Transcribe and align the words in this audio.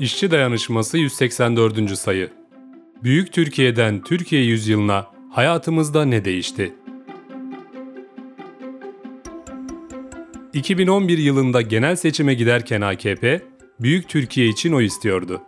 İşçi 0.00 0.30
Dayanışması 0.30 0.98
184. 0.98 1.98
sayı. 1.98 2.30
Büyük 3.02 3.32
Türkiye'den 3.32 4.02
Türkiye 4.02 4.44
yüzyılına 4.44 5.06
hayatımızda 5.30 6.04
ne 6.04 6.24
değişti? 6.24 6.74
2011 10.52 11.18
yılında 11.18 11.62
genel 11.62 11.96
seçime 11.96 12.34
giderken 12.34 12.80
AKP, 12.80 13.42
Büyük 13.80 14.08
Türkiye 14.08 14.48
için 14.48 14.72
oy 14.72 14.84
istiyordu. 14.84 15.42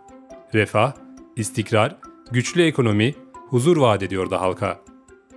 Refah, 0.53 0.93
istikrar, 1.35 1.95
güçlü 2.31 2.61
ekonomi, 2.61 3.15
huzur 3.33 3.77
vaat 3.77 4.03
ediyordu 4.03 4.35
halka. 4.35 4.81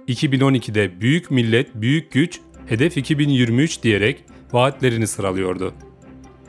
2012'de 0.08 1.00
Büyük 1.00 1.30
Millet, 1.30 1.74
Büyük 1.74 2.12
Güç, 2.12 2.40
Hedef 2.66 2.96
2023 2.96 3.82
diyerek 3.82 4.24
vaatlerini 4.52 5.06
sıralıyordu. 5.06 5.74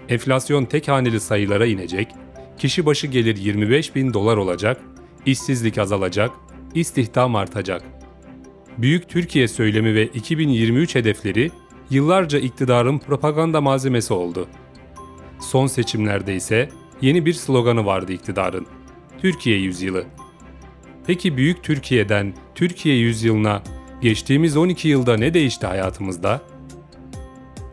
Enflasyon 0.10 0.66
tek 0.66 0.88
haneli 0.88 1.20
sayılara 1.20 1.66
inecek, 1.66 2.08
kişi 2.58 2.86
başı 2.86 3.08
gelir 3.08 3.38
25 3.38 3.96
bin 3.96 4.14
dolar 4.14 4.38
olacak, 4.38 4.82
işsizlik 5.26 5.78
azalacak, 5.78 6.32
istihdam 6.74 7.36
artacak. 7.36 7.84
Büyük 8.78 9.10
Türkiye 9.10 9.48
söylemi 9.48 9.96
ve 9.96 10.06
2023 10.06 10.96
hedefleri 10.96 11.52
yıllarca 11.90 12.40
iktidarın 12.40 13.00
propaganda 13.00 13.62
malzemesi 13.62 14.14
oldu. 14.14 14.48
Son 15.40 15.68
seçimlerde 15.68 16.36
ise 16.36 16.70
yeni 17.02 17.26
bir 17.26 17.34
sloganı 17.34 17.86
vardı 17.86 18.14
iktidarın. 18.14 18.68
Türkiye 19.22 19.58
Yüzyılı. 19.58 20.06
Peki 21.08 21.38
Büyük 21.38 21.64
Türkiye'den 21.64 22.34
Türkiye 22.56 22.96
Yüzyılına 22.96 23.64
geçtiğimiz 24.02 24.58
12 24.58 24.88
yılda 24.88 25.18
ne 25.18 25.34
değişti 25.34 25.68
hayatımızda? 25.68 26.42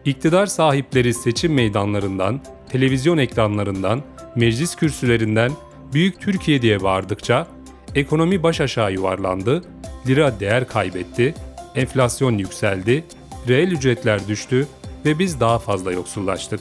İktidar 0.05 0.47
sahipleri 0.47 1.15
seçim 1.15 1.55
meydanlarından, 1.55 2.41
televizyon 2.69 3.19
ekranlarından, 3.19 4.03
meclis 4.37 4.77
kürsülerinden 4.77 5.53
Büyük 5.93 6.21
Türkiye 6.21 6.63
diye 6.63 6.83
bağırdıkça 6.83 7.47
ekonomi 7.95 8.43
baş 8.43 8.61
aşağı 8.61 8.93
yuvarlandı, 8.93 9.65
lira 10.07 10.41
değer 10.41 10.69
kaybetti, 10.69 11.35
enflasyon 11.75 12.39
yükseldi, 12.39 13.05
reel 13.49 13.73
ücretler 13.73 14.29
düştü 14.29 14.69
ve 15.05 15.19
biz 15.19 15.41
daha 15.41 15.59
fazla 15.59 15.93
yoksullaştık. 15.93 16.61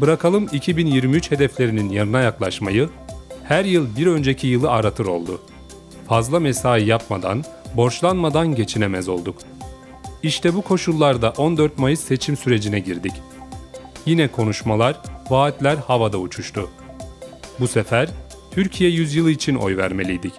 Bırakalım 0.00 0.48
2023 0.52 1.30
hedeflerinin 1.30 1.90
yanına 1.90 2.20
yaklaşmayı, 2.20 2.88
her 3.44 3.64
yıl 3.64 3.96
bir 3.96 4.06
önceki 4.06 4.46
yılı 4.46 4.70
aratır 4.70 5.06
oldu. 5.06 5.40
Fazla 6.08 6.40
mesai 6.40 6.86
yapmadan, 6.86 7.44
borçlanmadan 7.76 8.54
geçinemez 8.54 9.08
olduk. 9.08 9.36
İşte 10.22 10.54
bu 10.54 10.62
koşullarda 10.62 11.30
14 11.30 11.78
Mayıs 11.78 12.00
seçim 12.00 12.36
sürecine 12.36 12.80
girdik. 12.80 13.12
Yine 14.06 14.28
konuşmalar, 14.28 14.96
vaatler 15.30 15.76
havada 15.76 16.18
uçuştu. 16.18 16.70
Bu 17.60 17.68
sefer 17.68 18.08
Türkiye 18.50 18.90
yüzyılı 18.90 19.30
için 19.30 19.54
oy 19.54 19.76
vermeliydik. 19.76 20.32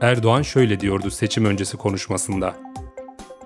Erdoğan 0.00 0.42
şöyle 0.42 0.80
diyordu 0.80 1.10
seçim 1.10 1.44
öncesi 1.44 1.76
konuşmasında. 1.76 2.56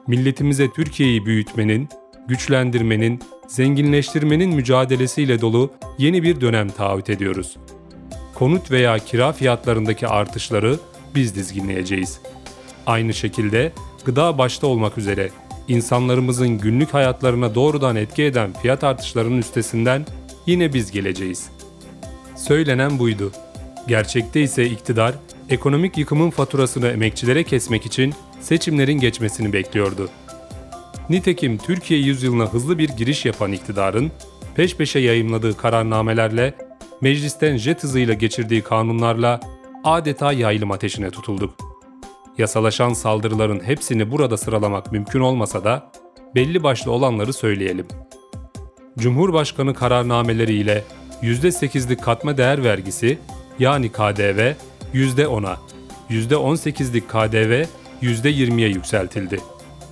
Milletimize 0.06 0.70
Türkiye'yi 0.70 1.26
büyütmenin, 1.26 1.88
güçlendirmenin, 2.28 3.20
zenginleştirmenin 3.48 4.54
mücadelesiyle 4.54 5.40
dolu 5.40 5.70
yeni 5.98 6.22
bir 6.22 6.40
dönem 6.40 6.68
taahhüt 6.68 7.10
ediyoruz. 7.10 7.56
Konut 8.34 8.70
veya 8.70 8.98
kira 8.98 9.32
fiyatlarındaki 9.32 10.08
artışları 10.08 10.78
biz 11.14 11.34
dizginleyeceğiz. 11.34 12.20
Aynı 12.86 13.14
şekilde 13.14 13.72
gıda 14.04 14.38
başta 14.38 14.66
olmak 14.66 14.98
üzere 14.98 15.30
insanlarımızın 15.68 16.58
günlük 16.58 16.94
hayatlarına 16.94 17.54
doğrudan 17.54 17.96
etki 17.96 18.22
eden 18.22 18.52
fiyat 18.52 18.84
artışlarının 18.84 19.38
üstesinden 19.38 20.06
yine 20.46 20.72
biz 20.72 20.90
geleceğiz. 20.90 21.50
Söylenen 22.36 22.98
buydu. 22.98 23.32
Gerçekte 23.88 24.40
ise 24.40 24.66
iktidar 24.66 25.14
ekonomik 25.48 25.98
yıkımın 25.98 26.30
faturasını 26.30 26.88
emekçilere 26.88 27.44
kesmek 27.44 27.86
için 27.86 28.14
seçimlerin 28.40 29.00
geçmesini 29.00 29.52
bekliyordu. 29.52 30.08
Nitekim 31.10 31.58
Türkiye 31.58 32.00
yüzyılına 32.00 32.46
hızlı 32.46 32.78
bir 32.78 32.88
giriş 32.88 33.24
yapan 33.24 33.52
iktidarın 33.52 34.12
peş 34.54 34.76
peşe 34.76 34.98
yayımladığı 34.98 35.56
kararnamelerle, 35.56 36.54
meclisten 37.00 37.56
jet 37.56 37.82
hızıyla 37.82 38.14
geçirdiği 38.14 38.62
kanunlarla 38.62 39.40
adeta 39.84 40.32
yaylım 40.32 40.70
ateşine 40.70 41.10
tutulduk. 41.10 41.63
Yasalaşan 42.38 42.92
saldırıların 42.92 43.60
hepsini 43.64 44.10
burada 44.10 44.36
sıralamak 44.36 44.92
mümkün 44.92 45.20
olmasa 45.20 45.64
da 45.64 45.90
belli 46.34 46.62
başlı 46.62 46.90
olanları 46.92 47.32
söyleyelim. 47.32 47.86
Cumhurbaşkanı 48.98 49.74
kararnameleriyle 49.74 50.84
%8'lik 51.22 52.02
katma 52.02 52.36
değer 52.36 52.64
vergisi 52.64 53.18
yani 53.58 53.92
KDV 53.92 54.52
%10'a, 54.94 55.56
%18'lik 56.10 57.08
KDV 57.08 57.64
%20'ye 58.02 58.68
yükseltildi. 58.68 59.40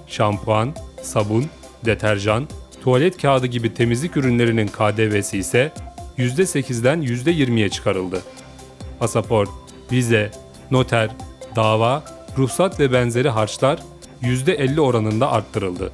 Şampuan, 0.07 0.75
sabun, 1.03 1.47
deterjan, 1.85 2.49
tuvalet 2.85 3.23
kağıdı 3.23 3.47
gibi 3.47 3.75
temizlik 3.75 4.17
ürünlerinin 4.17 4.67
KDV'si 4.69 5.39
ise 5.39 5.73
%8'den 6.19 7.03
%20'ye 7.03 7.69
çıkarıldı. 7.69 8.23
Pasaport, 8.99 9.49
vize, 9.93 10.31
noter, 10.71 11.11
dava, 11.57 12.05
ruhsat 12.39 12.81
ve 12.81 12.93
benzeri 12.93 13.29
harçlar 13.29 13.79
%50 14.23 14.81
oranında 14.81 15.33
arttırıldı. 15.33 15.93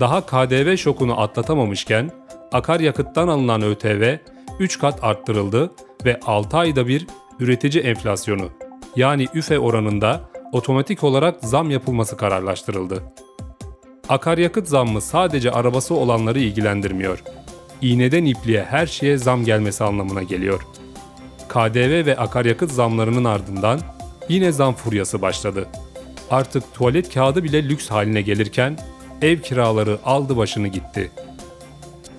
Daha 0.00 0.26
KDV 0.26 0.76
şokunu 0.76 1.20
atlatamamışken 1.20 2.10
akaryakıttan 2.52 3.28
alınan 3.28 3.62
ÖTV 3.62 4.16
3 4.58 4.78
kat 4.78 5.04
arttırıldı 5.04 5.70
ve 6.04 6.20
6 6.26 6.56
ayda 6.56 6.86
bir 6.86 7.06
üretici 7.40 7.84
enflasyonu 7.84 8.48
yani 8.96 9.26
üfe 9.34 9.58
oranında 9.58 10.20
otomatik 10.52 11.04
olarak 11.04 11.44
zam 11.44 11.70
yapılması 11.70 12.16
kararlaştırıldı. 12.16 13.02
Akaryakıt 14.08 14.68
zammı 14.68 15.00
sadece 15.00 15.50
arabası 15.50 15.94
olanları 15.94 16.38
ilgilendirmiyor. 16.38 17.22
İğneden 17.80 18.24
ipliğe 18.24 18.64
her 18.64 18.86
şeye 18.86 19.18
zam 19.18 19.44
gelmesi 19.44 19.84
anlamına 19.84 20.22
geliyor. 20.22 20.66
KDV 21.48 22.06
ve 22.06 22.16
akaryakıt 22.16 22.72
zamlarının 22.72 23.24
ardından 23.24 23.80
yine 24.30 24.52
zam 24.52 24.74
furyası 24.74 25.22
başladı. 25.22 25.68
Artık 26.30 26.74
tuvalet 26.74 27.14
kağıdı 27.14 27.44
bile 27.44 27.68
lüks 27.68 27.90
haline 27.90 28.22
gelirken 28.22 28.78
ev 29.22 29.38
kiraları 29.38 29.98
aldı 30.04 30.36
başını 30.36 30.68
gitti. 30.68 31.10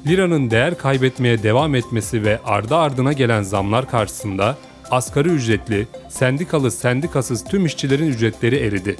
Liranın 0.08 0.52
değer 0.52 0.78
kaybetmeye 0.78 1.44
devam 1.44 1.76
etmesi 1.76 2.24
ve 2.24 2.40
ardı 2.46 2.76
ardına 2.76 3.14
gelen 3.14 3.42
zamlar 3.42 3.90
karşısında 3.90 4.58
asgari 4.92 5.30
ücretli, 5.30 5.88
sendikalı 6.10 6.72
sendikasız 6.72 7.44
tüm 7.44 7.66
işçilerin 7.66 8.08
ücretleri 8.08 8.56
eridi. 8.56 8.98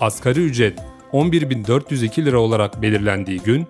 Asgari 0.00 0.40
ücret 0.40 0.78
11.402 1.12 2.24
lira 2.24 2.38
olarak 2.38 2.82
belirlendiği 2.82 3.38
gün 3.38 3.66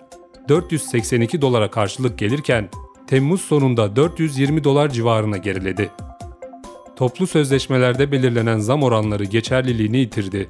482 0.48 1.42
dolara 1.42 1.70
karşılık 1.70 2.18
gelirken 2.18 2.68
Temmuz 3.06 3.40
sonunda 3.40 3.96
420 3.96 4.64
dolar 4.64 4.88
civarına 4.88 5.36
geriledi. 5.36 5.90
Toplu 6.98 7.26
sözleşmelerde 7.26 8.12
belirlenen 8.12 8.58
zam 8.58 8.82
oranları 8.82 9.24
geçerliliğini 9.24 9.98
yitirdi. 9.98 10.48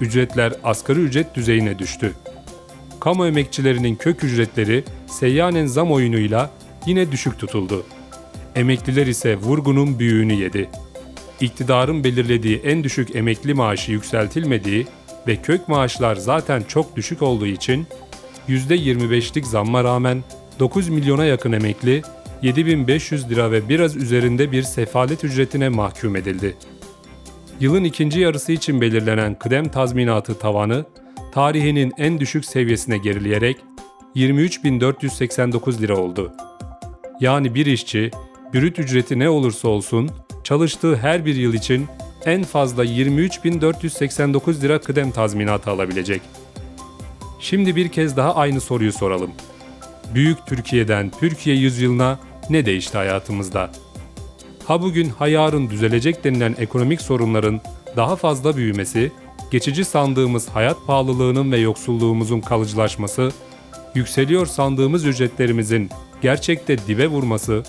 Ücretler 0.00 0.52
asgari 0.64 1.00
ücret 1.00 1.34
düzeyine 1.34 1.78
düştü. 1.78 2.12
Kamu 3.00 3.26
emekçilerinin 3.26 3.96
kök 3.96 4.24
ücretleri 4.24 4.84
seyyanen 5.06 5.66
zam 5.66 5.92
oyunuyla 5.92 6.50
yine 6.86 7.12
düşük 7.12 7.38
tutuldu. 7.38 7.84
Emekliler 8.54 9.06
ise 9.06 9.36
vurgunun 9.36 9.98
büyüğünü 9.98 10.32
yedi. 10.32 10.68
İktidarın 11.40 12.04
belirlediği 12.04 12.60
en 12.64 12.84
düşük 12.84 13.16
emekli 13.16 13.54
maaşı 13.54 13.92
yükseltilmediği 13.92 14.86
ve 15.26 15.36
kök 15.36 15.68
maaşlar 15.68 16.16
zaten 16.16 16.62
çok 16.68 16.96
düşük 16.96 17.22
olduğu 17.22 17.46
için 17.46 17.86
%25'lik 18.48 19.46
zamma 19.46 19.84
rağmen 19.84 20.24
9 20.58 20.88
milyona 20.88 21.24
yakın 21.24 21.52
emekli 21.52 22.02
7500 22.42 23.30
lira 23.30 23.50
ve 23.50 23.68
biraz 23.68 23.96
üzerinde 23.96 24.52
bir 24.52 24.62
sefalet 24.62 25.24
ücretine 25.24 25.68
mahkum 25.68 26.16
edildi. 26.16 26.56
Yılın 27.60 27.84
ikinci 27.84 28.20
yarısı 28.20 28.52
için 28.52 28.80
belirlenen 28.80 29.38
kıdem 29.38 29.68
tazminatı 29.68 30.38
tavanı 30.38 30.84
tarihinin 31.32 31.92
en 31.98 32.20
düşük 32.20 32.44
seviyesine 32.44 32.98
gerileyerek 32.98 33.56
23.489 34.16 35.80
lira 35.80 35.96
oldu. 35.96 36.32
Yani 37.20 37.54
bir 37.54 37.66
işçi 37.66 38.10
brüt 38.54 38.78
ücreti 38.78 39.18
ne 39.18 39.28
olursa 39.28 39.68
olsun 39.68 40.10
çalıştığı 40.44 40.96
her 40.96 41.26
bir 41.26 41.34
yıl 41.34 41.54
için 41.54 41.86
en 42.24 42.42
fazla 42.42 42.84
23.489 42.84 44.60
lira 44.60 44.80
kıdem 44.80 45.10
tazminatı 45.10 45.70
alabilecek. 45.70 46.22
Şimdi 47.40 47.76
bir 47.76 47.88
kez 47.88 48.16
daha 48.16 48.34
aynı 48.34 48.60
soruyu 48.60 48.92
soralım. 48.92 49.30
Büyük 50.14 50.46
Türkiye'den 50.46 51.10
Türkiye 51.20 51.56
yüzyılına 51.56 52.18
ne 52.50 52.66
değişti 52.66 52.98
hayatımızda? 52.98 53.70
Ha 54.64 54.82
bugün 54.82 55.08
ha 55.08 55.28
yarın 55.28 55.70
düzelecek 55.70 56.24
denilen 56.24 56.54
ekonomik 56.58 57.00
sorunların 57.00 57.60
daha 57.96 58.16
fazla 58.16 58.56
büyümesi, 58.56 59.12
geçici 59.50 59.84
sandığımız 59.84 60.48
hayat 60.48 60.86
pahalılığının 60.86 61.52
ve 61.52 61.58
yoksulluğumuzun 61.58 62.40
kalıcılaşması, 62.40 63.32
yükseliyor 63.94 64.46
sandığımız 64.46 65.04
ücretlerimizin 65.04 65.90
gerçekte 66.22 66.78
dibe 66.78 67.06
vurması, 67.06 67.62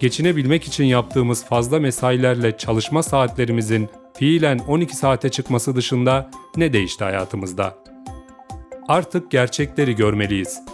geçinebilmek 0.00 0.64
için 0.64 0.84
yaptığımız 0.84 1.44
fazla 1.44 1.80
mesailerle 1.80 2.56
çalışma 2.58 3.02
saatlerimizin 3.02 3.88
fiilen 4.14 4.58
12 4.58 4.96
saate 4.96 5.28
çıkması 5.28 5.76
dışında 5.76 6.30
ne 6.56 6.72
değişti 6.72 7.04
hayatımızda? 7.04 7.78
Artık 8.88 9.30
gerçekleri 9.30 9.96
görmeliyiz. 9.96 10.71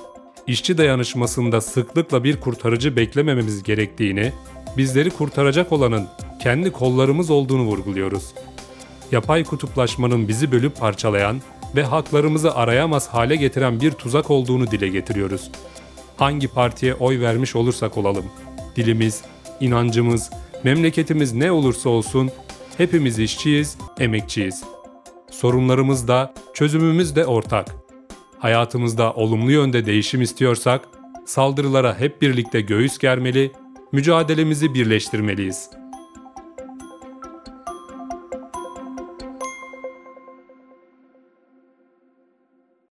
İşçi 0.48 0.78
dayanışmasında 0.78 1.60
sıklıkla 1.60 2.24
bir 2.24 2.40
kurtarıcı 2.40 2.96
beklemememiz 2.96 3.62
gerektiğini, 3.62 4.32
bizleri 4.76 5.10
kurtaracak 5.10 5.72
olanın 5.72 6.06
kendi 6.42 6.72
kollarımız 6.72 7.30
olduğunu 7.30 7.62
vurguluyoruz. 7.62 8.34
Yapay 9.12 9.44
kutuplaşmanın 9.44 10.28
bizi 10.28 10.52
bölüp 10.52 10.76
parçalayan 10.76 11.40
ve 11.76 11.82
haklarımızı 11.82 12.54
arayamaz 12.54 13.08
hale 13.08 13.36
getiren 13.36 13.80
bir 13.80 13.92
tuzak 13.92 14.30
olduğunu 14.30 14.70
dile 14.70 14.88
getiriyoruz. 14.88 15.50
Hangi 16.16 16.48
partiye 16.48 16.94
oy 16.94 17.20
vermiş 17.20 17.56
olursak 17.56 17.98
olalım, 17.98 18.24
dilimiz, 18.76 19.22
inancımız, 19.60 20.30
memleketimiz 20.64 21.32
ne 21.32 21.52
olursa 21.52 21.90
olsun 21.90 22.30
hepimiz 22.78 23.18
işçiyiz, 23.18 23.78
emekçiyiz. 24.00 24.64
Sorunlarımız 25.30 26.08
da, 26.08 26.34
çözümümüz 26.54 27.16
de 27.16 27.26
ortak. 27.26 27.87
Hayatımızda 28.38 29.12
olumlu 29.12 29.52
yönde 29.52 29.86
değişim 29.86 30.22
istiyorsak, 30.22 30.88
saldırılara 31.26 32.00
hep 32.00 32.22
birlikte 32.22 32.60
göğüs 32.60 32.98
germeli, 32.98 33.52
mücadelemizi 33.92 34.74
birleştirmeliyiz.'' 34.74 35.87